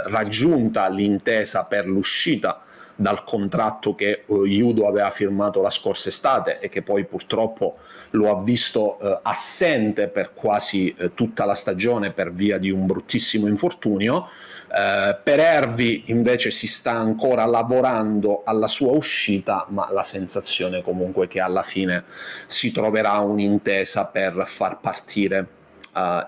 raggiunta 0.06 0.88
l'intesa 0.88 1.64
per 1.64 1.86
l'uscita 1.86 2.62
dal 2.96 3.24
contratto 3.24 3.94
che 3.94 4.22
uh, 4.26 4.46
Judo 4.46 4.88
aveva 4.88 5.10
firmato 5.10 5.60
la 5.60 5.70
scorsa 5.70 6.08
estate 6.08 6.58
e 6.58 6.70
che 6.70 6.82
poi 6.82 7.04
purtroppo 7.04 7.76
lo 8.10 8.30
ha 8.30 8.42
visto 8.42 8.96
uh, 8.98 9.18
assente 9.22 10.08
per 10.08 10.32
quasi 10.32 10.94
uh, 10.98 11.12
tutta 11.12 11.44
la 11.44 11.54
stagione 11.54 12.12
per 12.12 12.32
via 12.32 12.56
di 12.58 12.70
un 12.70 12.86
bruttissimo 12.86 13.46
infortunio. 13.46 14.28
per 14.68 15.38
Ervi 15.38 16.04
invece 16.06 16.50
si 16.50 16.66
sta 16.66 16.92
ancora 16.92 17.44
lavorando 17.44 18.42
alla 18.44 18.66
sua 18.66 18.92
uscita, 18.92 19.64
ma 19.68 19.88
la 19.92 20.02
sensazione 20.02 20.82
comunque 20.82 21.28
che 21.28 21.40
alla 21.40 21.62
fine 21.62 22.04
si 22.46 22.72
troverà 22.72 23.18
un'intesa 23.18 24.06
per 24.06 24.42
far 24.46 24.80
partire 24.80 25.46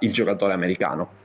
il 0.00 0.12
giocatore 0.12 0.52
americano. 0.54 1.17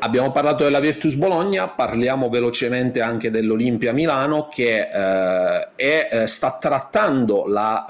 Abbiamo 0.00 0.30
parlato 0.30 0.62
della 0.62 0.78
Virtus 0.78 1.14
Bologna, 1.14 1.66
parliamo 1.66 2.28
velocemente 2.28 3.00
anche 3.00 3.32
dell'Olimpia 3.32 3.92
Milano 3.92 4.46
che 4.46 4.88
eh, 4.92 5.68
è, 5.74 6.08
eh, 6.12 6.26
sta 6.28 6.56
trattando 6.60 7.46
la 7.46 7.84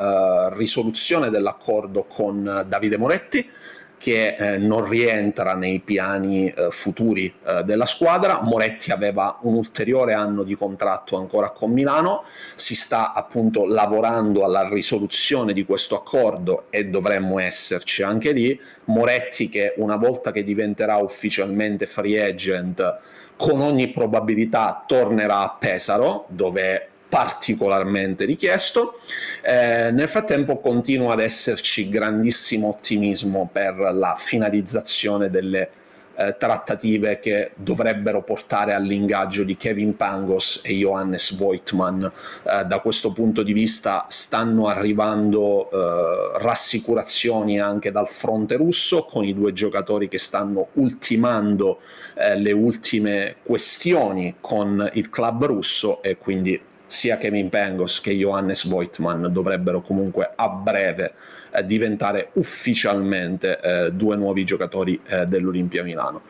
eh, 0.50 0.56
risoluzione 0.56 1.28
dell'accordo 1.28 2.04
con 2.04 2.64
Davide 2.66 2.96
Moretti 2.96 3.46
che 3.98 4.36
eh, 4.36 4.56
non 4.56 4.88
rientra 4.88 5.54
nei 5.54 5.80
piani 5.80 6.48
eh, 6.48 6.68
futuri 6.70 7.32
eh, 7.44 7.62
della 7.64 7.84
squadra. 7.84 8.40
Moretti 8.42 8.92
aveva 8.92 9.38
un 9.42 9.54
ulteriore 9.54 10.14
anno 10.14 10.44
di 10.44 10.54
contratto 10.54 11.16
ancora 11.16 11.50
con 11.50 11.72
Milano, 11.72 12.24
si 12.54 12.74
sta 12.74 13.12
appunto 13.12 13.66
lavorando 13.66 14.44
alla 14.44 14.68
risoluzione 14.68 15.52
di 15.52 15.64
questo 15.64 15.96
accordo 15.96 16.66
e 16.70 16.86
dovremmo 16.86 17.38
esserci 17.38 18.02
anche 18.02 18.32
lì. 18.32 18.58
Moretti 18.84 19.48
che 19.48 19.74
una 19.76 19.96
volta 19.96 20.32
che 20.32 20.44
diventerà 20.44 20.96
ufficialmente 20.96 21.86
free 21.86 22.22
agent 22.22 22.98
con 23.36 23.60
ogni 23.60 23.90
probabilità 23.90 24.84
tornerà 24.86 25.40
a 25.40 25.56
Pesaro 25.58 26.24
dove 26.28 26.88
particolarmente 27.08 28.24
richiesto. 28.24 28.98
Eh, 29.42 29.90
nel 29.90 30.08
frattempo 30.08 30.58
continua 30.58 31.12
ad 31.14 31.20
esserci 31.20 31.88
grandissimo 31.88 32.68
ottimismo 32.68 33.48
per 33.50 33.76
la 33.94 34.14
finalizzazione 34.16 35.30
delle 35.30 35.70
eh, 36.18 36.36
trattative 36.36 37.20
che 37.20 37.52
dovrebbero 37.54 38.22
portare 38.22 38.72
all'ingaggio 38.74 39.44
di 39.44 39.56
Kevin 39.56 39.96
Pangos 39.96 40.60
e 40.64 40.74
Johannes 40.74 41.34
Voigtman. 41.36 42.10
Eh, 42.42 42.64
da 42.64 42.80
questo 42.80 43.12
punto 43.12 43.42
di 43.42 43.52
vista 43.52 44.04
stanno 44.08 44.66
arrivando 44.66 45.70
eh, 45.70 46.38
rassicurazioni 46.38 47.60
anche 47.60 47.92
dal 47.92 48.08
fronte 48.08 48.56
russo 48.56 49.04
con 49.04 49.24
i 49.24 49.32
due 49.32 49.52
giocatori 49.52 50.08
che 50.08 50.18
stanno 50.18 50.68
ultimando 50.74 51.80
eh, 52.16 52.36
le 52.36 52.52
ultime 52.52 53.36
questioni 53.44 54.36
con 54.40 54.90
il 54.94 55.10
club 55.10 55.44
russo 55.44 56.02
e 56.02 56.18
quindi 56.18 56.60
sia 56.88 57.18
Kevin 57.18 57.50
Pengos 57.50 58.00
che 58.00 58.16
Johannes 58.16 58.66
Voigtman 58.66 59.28
dovrebbero 59.30 59.82
comunque 59.82 60.32
a 60.34 60.48
breve 60.48 61.14
eh, 61.52 61.64
diventare 61.64 62.30
ufficialmente 62.32 63.60
eh, 63.60 63.92
due 63.92 64.16
nuovi 64.16 64.44
giocatori 64.44 65.00
eh, 65.06 65.26
dell'Olimpia 65.26 65.84
Milano. 65.84 66.22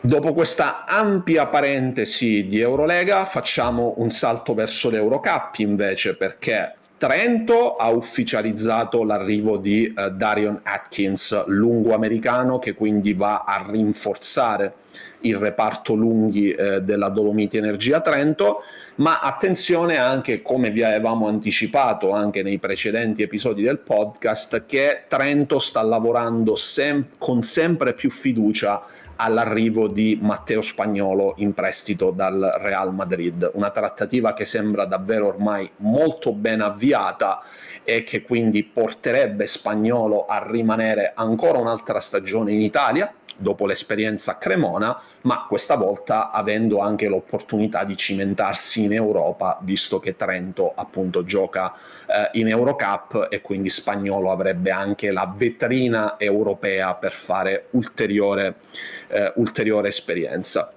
Dopo 0.00 0.32
questa 0.32 0.86
ampia 0.86 1.48
parentesi 1.48 2.46
di 2.46 2.60
Eurolega 2.60 3.24
facciamo 3.24 3.94
un 3.96 4.12
salto 4.12 4.54
verso 4.54 4.90
l'Eurocup 4.90 5.56
invece 5.58 6.14
perché 6.14 6.77
Trento 6.98 7.76
ha 7.76 7.90
ufficializzato 7.90 9.04
l'arrivo 9.04 9.56
di 9.56 9.94
uh, 9.96 10.10
Darion 10.10 10.60
Atkins, 10.64 11.46
lungo 11.46 11.94
americano, 11.94 12.58
che 12.58 12.74
quindi 12.74 13.14
va 13.14 13.44
a 13.46 13.64
rinforzare 13.70 14.74
il 15.20 15.36
reparto 15.36 15.94
lunghi 15.94 16.50
eh, 16.50 16.80
della 16.82 17.08
Dolomiti 17.08 17.56
Energia 17.56 18.00
Trento, 18.00 18.62
ma 18.96 19.20
attenzione 19.20 19.96
anche, 19.96 20.42
come 20.42 20.70
vi 20.70 20.82
avevamo 20.82 21.28
anticipato 21.28 22.10
anche 22.10 22.42
nei 22.42 22.58
precedenti 22.58 23.22
episodi 23.22 23.62
del 23.62 23.78
podcast, 23.78 24.66
che 24.66 25.04
Trento 25.06 25.58
sta 25.60 25.82
lavorando 25.82 26.56
sem- 26.56 27.06
con 27.16 27.42
sempre 27.42 27.94
più 27.94 28.10
fiducia 28.10 28.82
all'arrivo 29.20 29.88
di 29.88 30.18
Matteo 30.20 30.60
Spagnolo 30.60 31.34
in 31.38 31.54
prestito 31.54 32.10
dal 32.10 32.56
Real 32.58 32.94
Madrid, 32.94 33.50
una 33.54 33.70
trattativa 33.70 34.34
che 34.34 34.44
sembra 34.44 34.84
davvero 34.84 35.26
ormai 35.26 35.68
molto 35.78 36.32
ben 36.32 36.60
avviata 36.60 37.40
e 37.82 38.04
che 38.04 38.22
quindi 38.22 38.64
porterebbe 38.64 39.46
Spagnolo 39.46 40.26
a 40.26 40.46
rimanere 40.46 41.12
ancora 41.14 41.58
un'altra 41.58 42.00
stagione 42.00 42.52
in 42.52 42.60
Italia 42.60 43.12
dopo 43.38 43.66
l'esperienza 43.66 44.32
a 44.32 44.36
Cremona, 44.36 45.00
ma 45.22 45.46
questa 45.48 45.76
volta 45.76 46.30
avendo 46.30 46.80
anche 46.80 47.08
l'opportunità 47.08 47.84
di 47.84 47.96
cimentarsi 47.96 48.84
in 48.84 48.92
Europa, 48.92 49.58
visto 49.62 49.98
che 50.00 50.16
Trento 50.16 50.72
appunto 50.74 51.24
gioca 51.24 51.72
eh, 51.72 52.38
in 52.38 52.48
Eurocup 52.48 53.28
e 53.30 53.40
quindi 53.40 53.70
Spagnolo 53.70 54.30
avrebbe 54.30 54.70
anche 54.70 55.12
la 55.12 55.32
vetrina 55.34 56.18
europea 56.18 56.94
per 56.94 57.12
fare 57.12 57.68
ulteriore, 57.70 58.56
eh, 59.08 59.32
ulteriore 59.36 59.88
esperienza. 59.88 60.72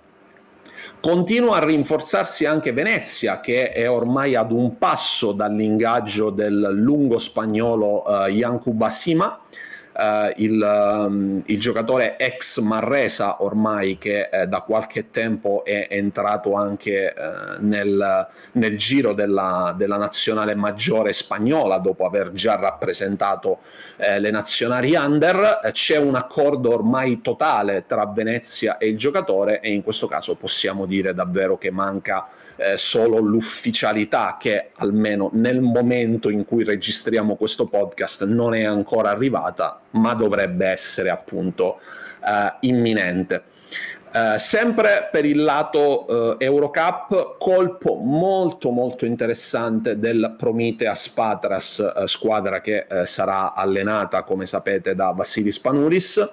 Continua 1.00 1.58
a 1.58 1.66
rinforzarsi 1.66 2.46
anche 2.46 2.74
Venezia, 2.74 3.40
che 3.40 3.72
è 3.72 3.90
ormai 3.90 4.36
ad 4.36 4.52
un 4.52 4.78
passo 4.78 5.32
dall'ingaggio 5.32 6.30
del 6.30 6.74
lungo 6.74 7.18
spagnolo 7.18 8.04
uh, 8.06 8.28
Yankuba 8.28 8.90
Sima, 8.92 9.40
Uh, 9.94 10.32
il, 10.38 10.62
um, 10.62 11.42
il, 11.48 11.60
giocatore 11.60 12.18
ex 12.18 12.60
Marresa 12.60 13.44
ormai 13.44 13.98
che 13.98 14.30
eh, 14.32 14.48
da 14.48 14.62
qualche 14.62 15.10
tempo 15.10 15.66
è 15.66 15.88
entrato 15.90 16.54
anche 16.54 17.14
uh, 17.16 17.58
nel, 17.60 18.28
nel, 18.54 18.78
giro 18.78 19.14
della, 19.14 19.76
della, 19.78 19.98
nazionale 19.98 20.56
maggiore 20.56 21.12
spagnola 21.12 21.78
dopo 21.80 22.06
aver 22.06 22.32
già 22.32 22.56
rappresentato 22.56 23.60
eh, 23.98 24.20
le 24.22 24.32
nazionali 24.32 24.96
under. 24.96 25.60
C'è 25.74 25.98
un 25.98 26.16
accordo 26.16 26.74
ormai 26.74 27.20
totale 27.20 27.84
tra 27.86 28.06
Venezia 28.06 28.78
e 28.78 28.88
il 28.88 28.98
giocatore 28.98 29.60
e 29.60 29.74
in 29.74 29.84
questo 29.84 30.08
caso 30.08 30.36
possiamo 30.36 30.86
dire 30.86 31.14
davvero 31.14 31.58
che 31.58 31.70
manca 31.70 32.28
eh, 32.56 32.78
solo 32.78 33.18
l'ufficialità 33.18 34.38
che 34.40 34.70
almeno 34.76 35.30
nel 35.34 35.62
momento 35.62 36.30
in 36.30 36.46
cui 36.46 36.64
registriamo 36.64 37.36
questo 37.36 37.66
podcast 37.66 38.26
non 38.26 38.54
è 38.54 38.64
ancora 38.64 39.10
arrivata 39.10 39.82
ma 39.92 40.14
dovrebbe 40.14 40.68
essere 40.68 41.10
appunto 41.10 41.80
uh, 42.22 42.56
imminente. 42.62 43.44
Uh, 44.14 44.38
sempre 44.38 45.08
per 45.10 45.24
il 45.24 45.42
lato 45.42 46.06
uh, 46.06 46.36
Eurocup, 46.38 47.38
colpo 47.38 47.96
molto 47.96 48.70
molto 48.70 49.06
interessante 49.06 50.00
del 50.00 50.36
Prometheas 50.38 51.08
Patras, 51.08 51.94
uh, 51.96 52.06
squadra 52.08 52.60
che 52.60 52.86
sarà 53.06 53.54
allenata 53.54 54.24
come 54.24 54.46
sapete 54.46 54.96
da 54.96 55.12
Vassilis 55.12 55.58
Panuris. 55.60 56.30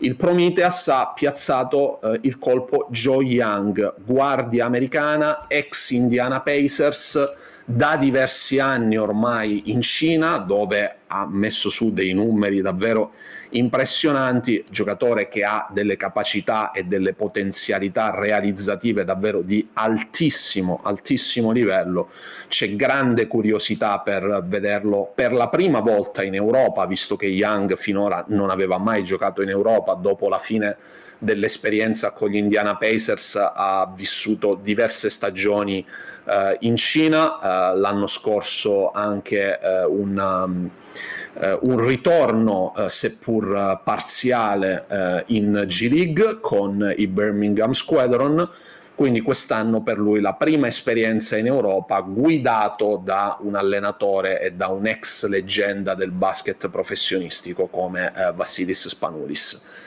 Il 0.00 0.16
Prometheas 0.16 0.88
ha 0.88 1.12
piazzato 1.14 2.00
il 2.22 2.38
colpo 2.38 2.88
Joe 2.90 3.24
Young, 3.24 3.94
guardia 4.04 4.66
americana, 4.66 5.46
ex 5.48 5.90
Indiana 5.90 6.42
Pacers, 6.42 7.32
da 7.64 7.96
diversi 7.96 8.58
anni 8.58 8.96
ormai 8.96 9.70
in 9.70 9.80
Cina, 9.80 10.38
dove 10.38 10.98
ha 11.06 11.26
messo 11.26 11.70
su 11.70 11.92
dei 11.92 12.12
numeri 12.12 12.60
davvero 12.60 13.12
impressionanti, 13.56 14.64
giocatore 14.68 15.28
che 15.28 15.44
ha 15.44 15.66
delle 15.70 15.96
capacità 15.96 16.70
e 16.72 16.84
delle 16.84 17.12
potenzialità 17.12 18.10
realizzative 18.14 19.04
davvero 19.04 19.42
di 19.42 19.68
altissimo, 19.74 20.80
altissimo 20.82 21.50
livello. 21.50 22.10
C'è 22.48 22.74
grande 22.76 23.26
curiosità 23.26 24.00
per 24.00 24.44
vederlo 24.46 25.10
per 25.14 25.32
la 25.32 25.48
prima 25.48 25.80
volta 25.80 26.22
in 26.22 26.34
Europa, 26.34 26.86
visto 26.86 27.16
che 27.16 27.26
Young 27.26 27.76
finora 27.76 28.24
non 28.28 28.50
aveva 28.50 28.78
mai 28.78 29.04
giocato 29.04 29.42
in 29.42 29.48
Europa 29.48 29.94
dopo 29.94 30.28
la 30.28 30.38
fine 30.38 30.76
dell'esperienza 31.24 32.12
con 32.12 32.28
gli 32.28 32.36
Indiana 32.36 32.76
Pacers 32.76 33.36
ha 33.36 33.90
vissuto 33.94 34.58
diverse 34.60 35.08
stagioni 35.08 35.84
uh, 36.24 36.56
in 36.60 36.76
Cina, 36.76 37.72
uh, 37.72 37.78
l'anno 37.78 38.06
scorso 38.06 38.90
anche 38.92 39.58
uh, 39.60 39.90
un, 39.90 40.18
um, 40.18 40.70
un, 41.60 41.84
ritorno 41.84 42.72
seppur 42.86 43.43
parziale 43.82 45.24
in 45.26 45.64
G 45.66 45.88
League 45.90 46.40
con 46.40 46.92
i 46.96 47.06
Birmingham 47.06 47.72
Squadron 47.72 48.48
quindi 48.94 49.22
quest'anno 49.22 49.82
per 49.82 49.98
lui 49.98 50.20
la 50.20 50.34
prima 50.34 50.68
esperienza 50.68 51.36
in 51.36 51.46
Europa 51.46 52.00
guidato 52.00 53.00
da 53.02 53.36
un 53.40 53.56
allenatore 53.56 54.40
e 54.40 54.52
da 54.52 54.68
un 54.68 54.86
ex 54.86 55.26
leggenda 55.26 55.96
del 55.96 56.12
basket 56.12 56.68
professionistico 56.68 57.66
come 57.66 58.12
eh, 58.14 58.32
Vassilis 58.32 58.86
Spanoulis. 58.86 59.83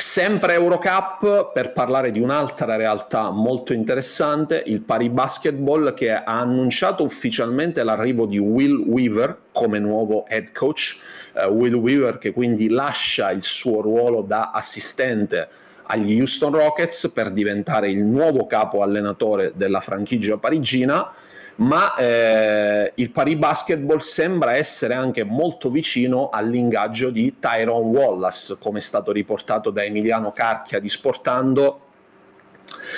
Sempre 0.00 0.54
Eurocup 0.54 1.52
per 1.52 1.74
parlare 1.74 2.10
di 2.10 2.20
un'altra 2.20 2.76
realtà 2.76 3.28
molto 3.28 3.74
interessante, 3.74 4.62
il 4.64 4.80
Paris 4.80 5.10
Basketball 5.10 5.92
che 5.92 6.10
ha 6.10 6.24
annunciato 6.24 7.04
ufficialmente 7.04 7.84
l'arrivo 7.84 8.24
di 8.24 8.38
Will 8.38 8.78
Weaver 8.78 9.36
come 9.52 9.78
nuovo 9.78 10.24
head 10.26 10.52
coach. 10.52 10.98
Uh, 11.34 11.48
Will 11.48 11.74
Weaver 11.74 12.16
che 12.16 12.32
quindi 12.32 12.70
lascia 12.70 13.30
il 13.30 13.42
suo 13.42 13.82
ruolo 13.82 14.22
da 14.22 14.52
assistente 14.52 15.46
agli 15.82 16.18
Houston 16.18 16.54
Rockets 16.54 17.10
per 17.12 17.30
diventare 17.30 17.90
il 17.90 18.02
nuovo 18.02 18.46
capo 18.46 18.82
allenatore 18.82 19.52
della 19.54 19.80
franchigia 19.80 20.38
parigina 20.38 21.12
ma 21.60 21.94
eh, 21.96 22.92
il 22.96 23.10
Paris 23.10 23.36
Basketball 23.36 23.98
sembra 23.98 24.56
essere 24.56 24.94
anche 24.94 25.24
molto 25.24 25.68
vicino 25.68 26.30
all'ingaggio 26.30 27.10
di 27.10 27.36
Tyrone 27.38 27.96
Wallace, 27.96 28.56
come 28.58 28.78
è 28.78 28.82
stato 28.82 29.12
riportato 29.12 29.70
da 29.70 29.84
Emiliano 29.84 30.32
Carchia 30.32 30.80
di 30.80 30.88
Sportando 30.88 31.88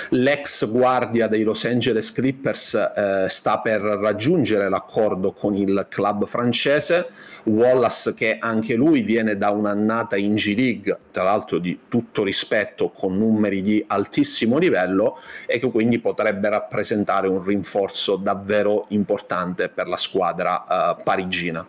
L'ex 0.09 0.69
guardia 0.69 1.27
dei 1.27 1.43
Los 1.43 1.65
Angeles 1.65 2.11
Clippers 2.11 2.73
eh, 2.73 3.25
sta 3.29 3.59
per 3.59 3.81
raggiungere 3.81 4.69
l'accordo 4.69 5.31
con 5.31 5.55
il 5.55 5.87
club 5.89 6.25
francese. 6.25 7.07
Wallace, 7.43 8.13
che 8.13 8.37
anche 8.39 8.75
lui 8.75 9.01
viene 9.01 9.35
da 9.35 9.49
un'annata 9.49 10.15
in 10.15 10.35
G 10.35 10.55
League, 10.55 10.97
tra 11.11 11.23
l'altro 11.23 11.57
di 11.57 11.79
tutto 11.89 12.23
rispetto, 12.23 12.89
con 12.89 13.17
numeri 13.17 13.61
di 13.61 13.83
altissimo 13.85 14.57
livello, 14.57 15.17
e 15.45 15.59
che 15.59 15.69
quindi 15.69 15.99
potrebbe 15.99 16.49
rappresentare 16.49 17.27
un 17.27 17.43
rinforzo 17.43 18.15
davvero 18.15 18.85
importante 18.89 19.67
per 19.69 19.87
la 19.87 19.97
squadra 19.97 20.65
eh, 20.97 21.03
parigina. 21.03 21.65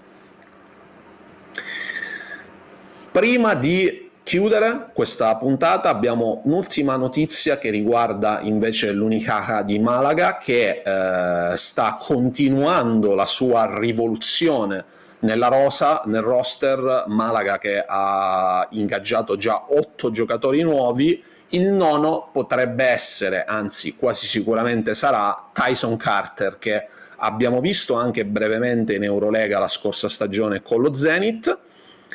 Prima 3.11 3.55
di 3.55 4.04
chiudere 4.25 4.89
questa 4.93 5.37
puntata. 5.37 5.91
Abbiamo 5.91 6.41
un'ultima 6.45 6.97
notizia 6.97 7.59
che 7.59 7.71
riguarda 7.71 8.41
invece 8.43 8.91
l'Unicaja 8.91 9.63
di 9.63 9.79
Malaga 9.79 10.39
che 10.39 10.83
eh, 10.85 11.57
sta 11.57 11.99
continuando 12.01 13.15
la 13.15 13.27
sua 13.27 13.79
rivoluzione 13.79 14.85
nella 15.21 15.49
rosa, 15.49 16.03
nel 16.07 16.23
roster. 16.23 17.05
Malaga 17.07 17.59
che 17.59 17.85
ha 17.87 18.67
ingaggiato 18.71 19.37
già 19.37 19.67
otto 19.69 20.11
giocatori 20.11 20.63
nuovi. 20.63 21.23
Il 21.51 21.69
nono 21.69 22.31
potrebbe 22.33 22.85
essere, 22.85 23.45
anzi 23.45 23.95
quasi 23.95 24.27
sicuramente 24.27 24.95
sarà, 24.95 25.51
Tyson 25.53 25.97
Carter 25.97 26.59
che 26.59 26.89
abbiamo 27.19 27.61
visto 27.61 27.95
anche 27.95 28.25
brevemente 28.25 28.95
in 28.95 29.05
Eurolega 29.05 29.61
la 29.61 29.69
scorsa 29.69 30.09
stagione 30.09 30.63
con 30.63 30.81
lo 30.81 30.93
Zenith 30.95 31.59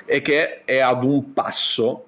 e 0.05 0.21
che 0.21 0.63
è 0.63 0.79
ad 0.79 1.03
un 1.03 1.33
passo 1.33 2.05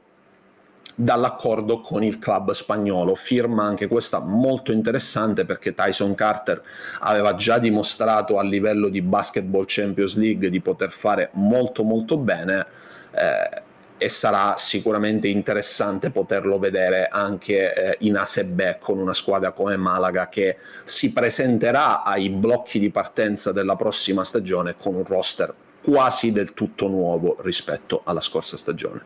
dall'accordo 0.96 1.82
con 1.82 2.04
il 2.04 2.20
club 2.20 2.52
spagnolo. 2.52 3.16
Firma 3.16 3.64
anche 3.64 3.88
questa 3.88 4.20
molto 4.20 4.72
interessante 4.72 5.46
perché 5.46 5.74
Tyson 5.74 6.16
Carter 6.16 6.62
aveva 7.00 7.36
già 7.36 7.58
dimostrato 7.58 8.38
a 8.38 8.44
livello 8.44 8.90
di 8.90 9.02
Basketball 9.02 9.66
Champions 9.68 10.16
League 10.16 10.50
di 10.50 10.62
poter 10.62 10.92
fare 10.92 11.30
molto 11.34 11.84
molto 11.84 12.18
bene. 12.18 12.66
Eh, 13.12 13.70
e 14.02 14.10
sarà 14.10 14.56
sicuramente 14.58 15.28
interessante 15.28 16.10
poterlo 16.10 16.58
vedere 16.58 17.08
anche 17.08 17.72
eh, 17.72 17.98
in 18.00 18.18
ASEB 18.18 18.80
con 18.80 18.98
una 18.98 19.14
squadra 19.14 19.52
come 19.52 19.78
Malaga 19.78 20.28
che 20.28 20.58
si 20.84 21.14
presenterà 21.14 22.02
ai 22.02 22.32
blocchi 22.32 22.80
di 22.80 22.90
partenza 22.90 23.52
della 23.52 23.76
prossima 23.76 24.24
stagione 24.24 24.76
con 24.76 24.96
un 24.96 25.06
roster 25.06 25.54
quasi 25.82 26.32
del 26.32 26.54
tutto 26.54 26.88
nuovo 26.88 27.38
rispetto 27.42 28.02
alla 28.04 28.22
scorsa 28.22 28.58
stagione. 28.58 29.04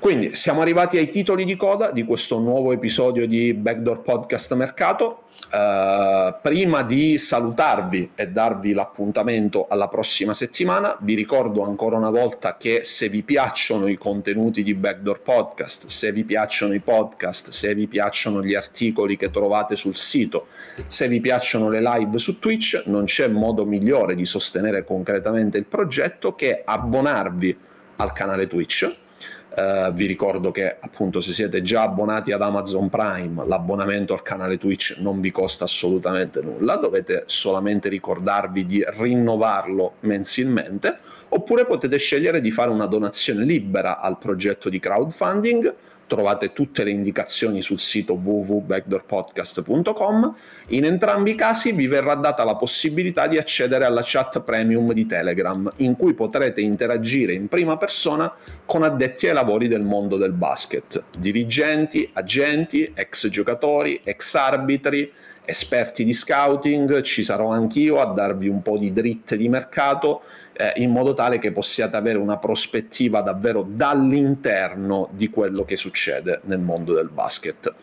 Quindi 0.00 0.34
siamo 0.34 0.62
arrivati 0.62 0.96
ai 0.96 1.10
titoli 1.10 1.44
di 1.44 1.56
coda 1.56 1.90
di 1.90 2.04
questo 2.04 2.38
nuovo 2.38 2.72
episodio 2.72 3.28
di 3.28 3.52
Backdoor 3.52 4.00
Podcast 4.00 4.54
Mercato. 4.54 5.24
Uh, 5.52 6.34
prima 6.40 6.82
di 6.82 7.18
salutarvi 7.18 8.12
e 8.14 8.28
darvi 8.28 8.72
l'appuntamento 8.72 9.66
alla 9.68 9.88
prossima 9.88 10.32
settimana, 10.32 10.96
vi 11.02 11.14
ricordo 11.14 11.64
ancora 11.64 11.98
una 11.98 12.08
volta 12.08 12.56
che 12.56 12.80
se 12.84 13.10
vi 13.10 13.22
piacciono 13.22 13.88
i 13.88 13.98
contenuti 13.98 14.62
di 14.62 14.74
Backdoor 14.74 15.20
Podcast, 15.20 15.88
se 15.88 16.12
vi 16.12 16.24
piacciono 16.24 16.72
i 16.72 16.80
podcast, 16.80 17.50
se 17.50 17.74
vi 17.74 17.86
piacciono 17.86 18.42
gli 18.42 18.54
articoli 18.54 19.18
che 19.18 19.28
trovate 19.28 19.76
sul 19.76 19.96
sito, 19.96 20.46
se 20.86 21.08
vi 21.08 21.20
piacciono 21.20 21.68
le 21.68 21.82
live 21.82 22.16
su 22.16 22.38
Twitch, 22.38 22.84
non 22.86 23.04
c'è 23.04 23.28
modo 23.28 23.66
migliore 23.66 24.14
di 24.14 24.24
sostenere 24.24 24.82
concretamente 24.82 25.58
il 25.58 25.66
progetto 25.66 26.34
che 26.34 26.62
abbonarvi 26.64 27.58
al 27.96 28.12
canale 28.12 28.46
Twitch 28.46 29.08
Uh, 29.52 29.92
vi 29.92 30.06
ricordo 30.06 30.52
che 30.52 30.76
appunto 30.78 31.20
se 31.20 31.32
siete 31.32 31.60
già 31.60 31.82
abbonati 31.82 32.30
ad 32.30 32.40
Amazon 32.40 32.88
Prime 32.88 33.44
l'abbonamento 33.46 34.12
al 34.12 34.22
canale 34.22 34.58
Twitch 34.58 34.98
non 34.98 35.20
vi 35.20 35.32
costa 35.32 35.64
assolutamente 35.64 36.40
nulla, 36.40 36.76
dovete 36.76 37.24
solamente 37.26 37.88
ricordarvi 37.88 38.64
di 38.64 38.84
rinnovarlo 38.86 39.94
mensilmente 40.00 40.98
oppure 41.30 41.66
potete 41.66 41.96
scegliere 41.98 42.40
di 42.40 42.52
fare 42.52 42.70
una 42.70 42.86
donazione 42.86 43.44
libera 43.44 43.98
al 43.98 44.18
progetto 44.18 44.68
di 44.68 44.78
crowdfunding 44.78 45.74
trovate 46.10 46.52
tutte 46.52 46.82
le 46.82 46.90
indicazioni 46.90 47.62
sul 47.62 47.78
sito 47.78 48.14
www.backdoorpodcast.com. 48.14 50.34
In 50.70 50.84
entrambi 50.84 51.30
i 51.30 51.36
casi 51.36 51.70
vi 51.70 51.86
verrà 51.86 52.16
data 52.16 52.42
la 52.42 52.56
possibilità 52.56 53.28
di 53.28 53.38
accedere 53.38 53.84
alla 53.84 54.02
chat 54.04 54.40
premium 54.40 54.92
di 54.92 55.06
Telegram, 55.06 55.72
in 55.76 55.94
cui 55.94 56.14
potrete 56.14 56.60
interagire 56.60 57.32
in 57.32 57.46
prima 57.46 57.76
persona 57.76 58.34
con 58.66 58.82
addetti 58.82 59.28
ai 59.28 59.34
lavori 59.34 59.68
del 59.68 59.82
mondo 59.82 60.16
del 60.16 60.32
basket, 60.32 61.00
dirigenti, 61.16 62.10
agenti, 62.12 62.90
ex 62.92 63.28
giocatori, 63.28 64.00
ex 64.02 64.34
arbitri, 64.34 65.12
esperti 65.50 66.04
di 66.04 66.14
scouting, 66.14 67.02
ci 67.02 67.22
sarò 67.22 67.50
anch'io 67.50 68.00
a 68.00 68.06
darvi 68.06 68.48
un 68.48 68.62
po' 68.62 68.78
di 68.78 68.92
dritte 68.92 69.36
di 69.36 69.48
mercato 69.48 70.22
eh, 70.52 70.72
in 70.76 70.90
modo 70.90 71.12
tale 71.12 71.38
che 71.38 71.52
possiate 71.52 71.96
avere 71.96 72.18
una 72.18 72.38
prospettiva 72.38 73.20
davvero 73.20 73.66
dall'interno 73.68 75.08
di 75.12 75.28
quello 75.28 75.64
che 75.64 75.76
succede 75.76 76.40
nel 76.44 76.60
mondo 76.60 76.94
del 76.94 77.08
basket. 77.08 77.74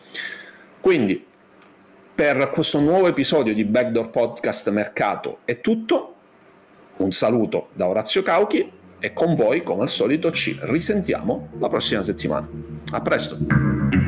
Quindi 0.80 1.24
per 2.14 2.50
questo 2.50 2.80
nuovo 2.80 3.06
episodio 3.06 3.54
di 3.54 3.64
Backdoor 3.64 4.10
Podcast 4.10 4.70
Mercato 4.70 5.38
è 5.44 5.60
tutto. 5.60 6.14
Un 6.96 7.12
saluto 7.12 7.68
da 7.74 7.86
Orazio 7.86 8.22
Cauchi 8.22 8.72
e 8.98 9.12
con 9.12 9.36
voi, 9.36 9.62
come 9.62 9.82
al 9.82 9.88
solito, 9.88 10.32
ci 10.32 10.58
risentiamo 10.62 11.50
la 11.60 11.68
prossima 11.68 12.02
settimana. 12.02 12.48
A 12.90 13.00
presto! 13.00 14.07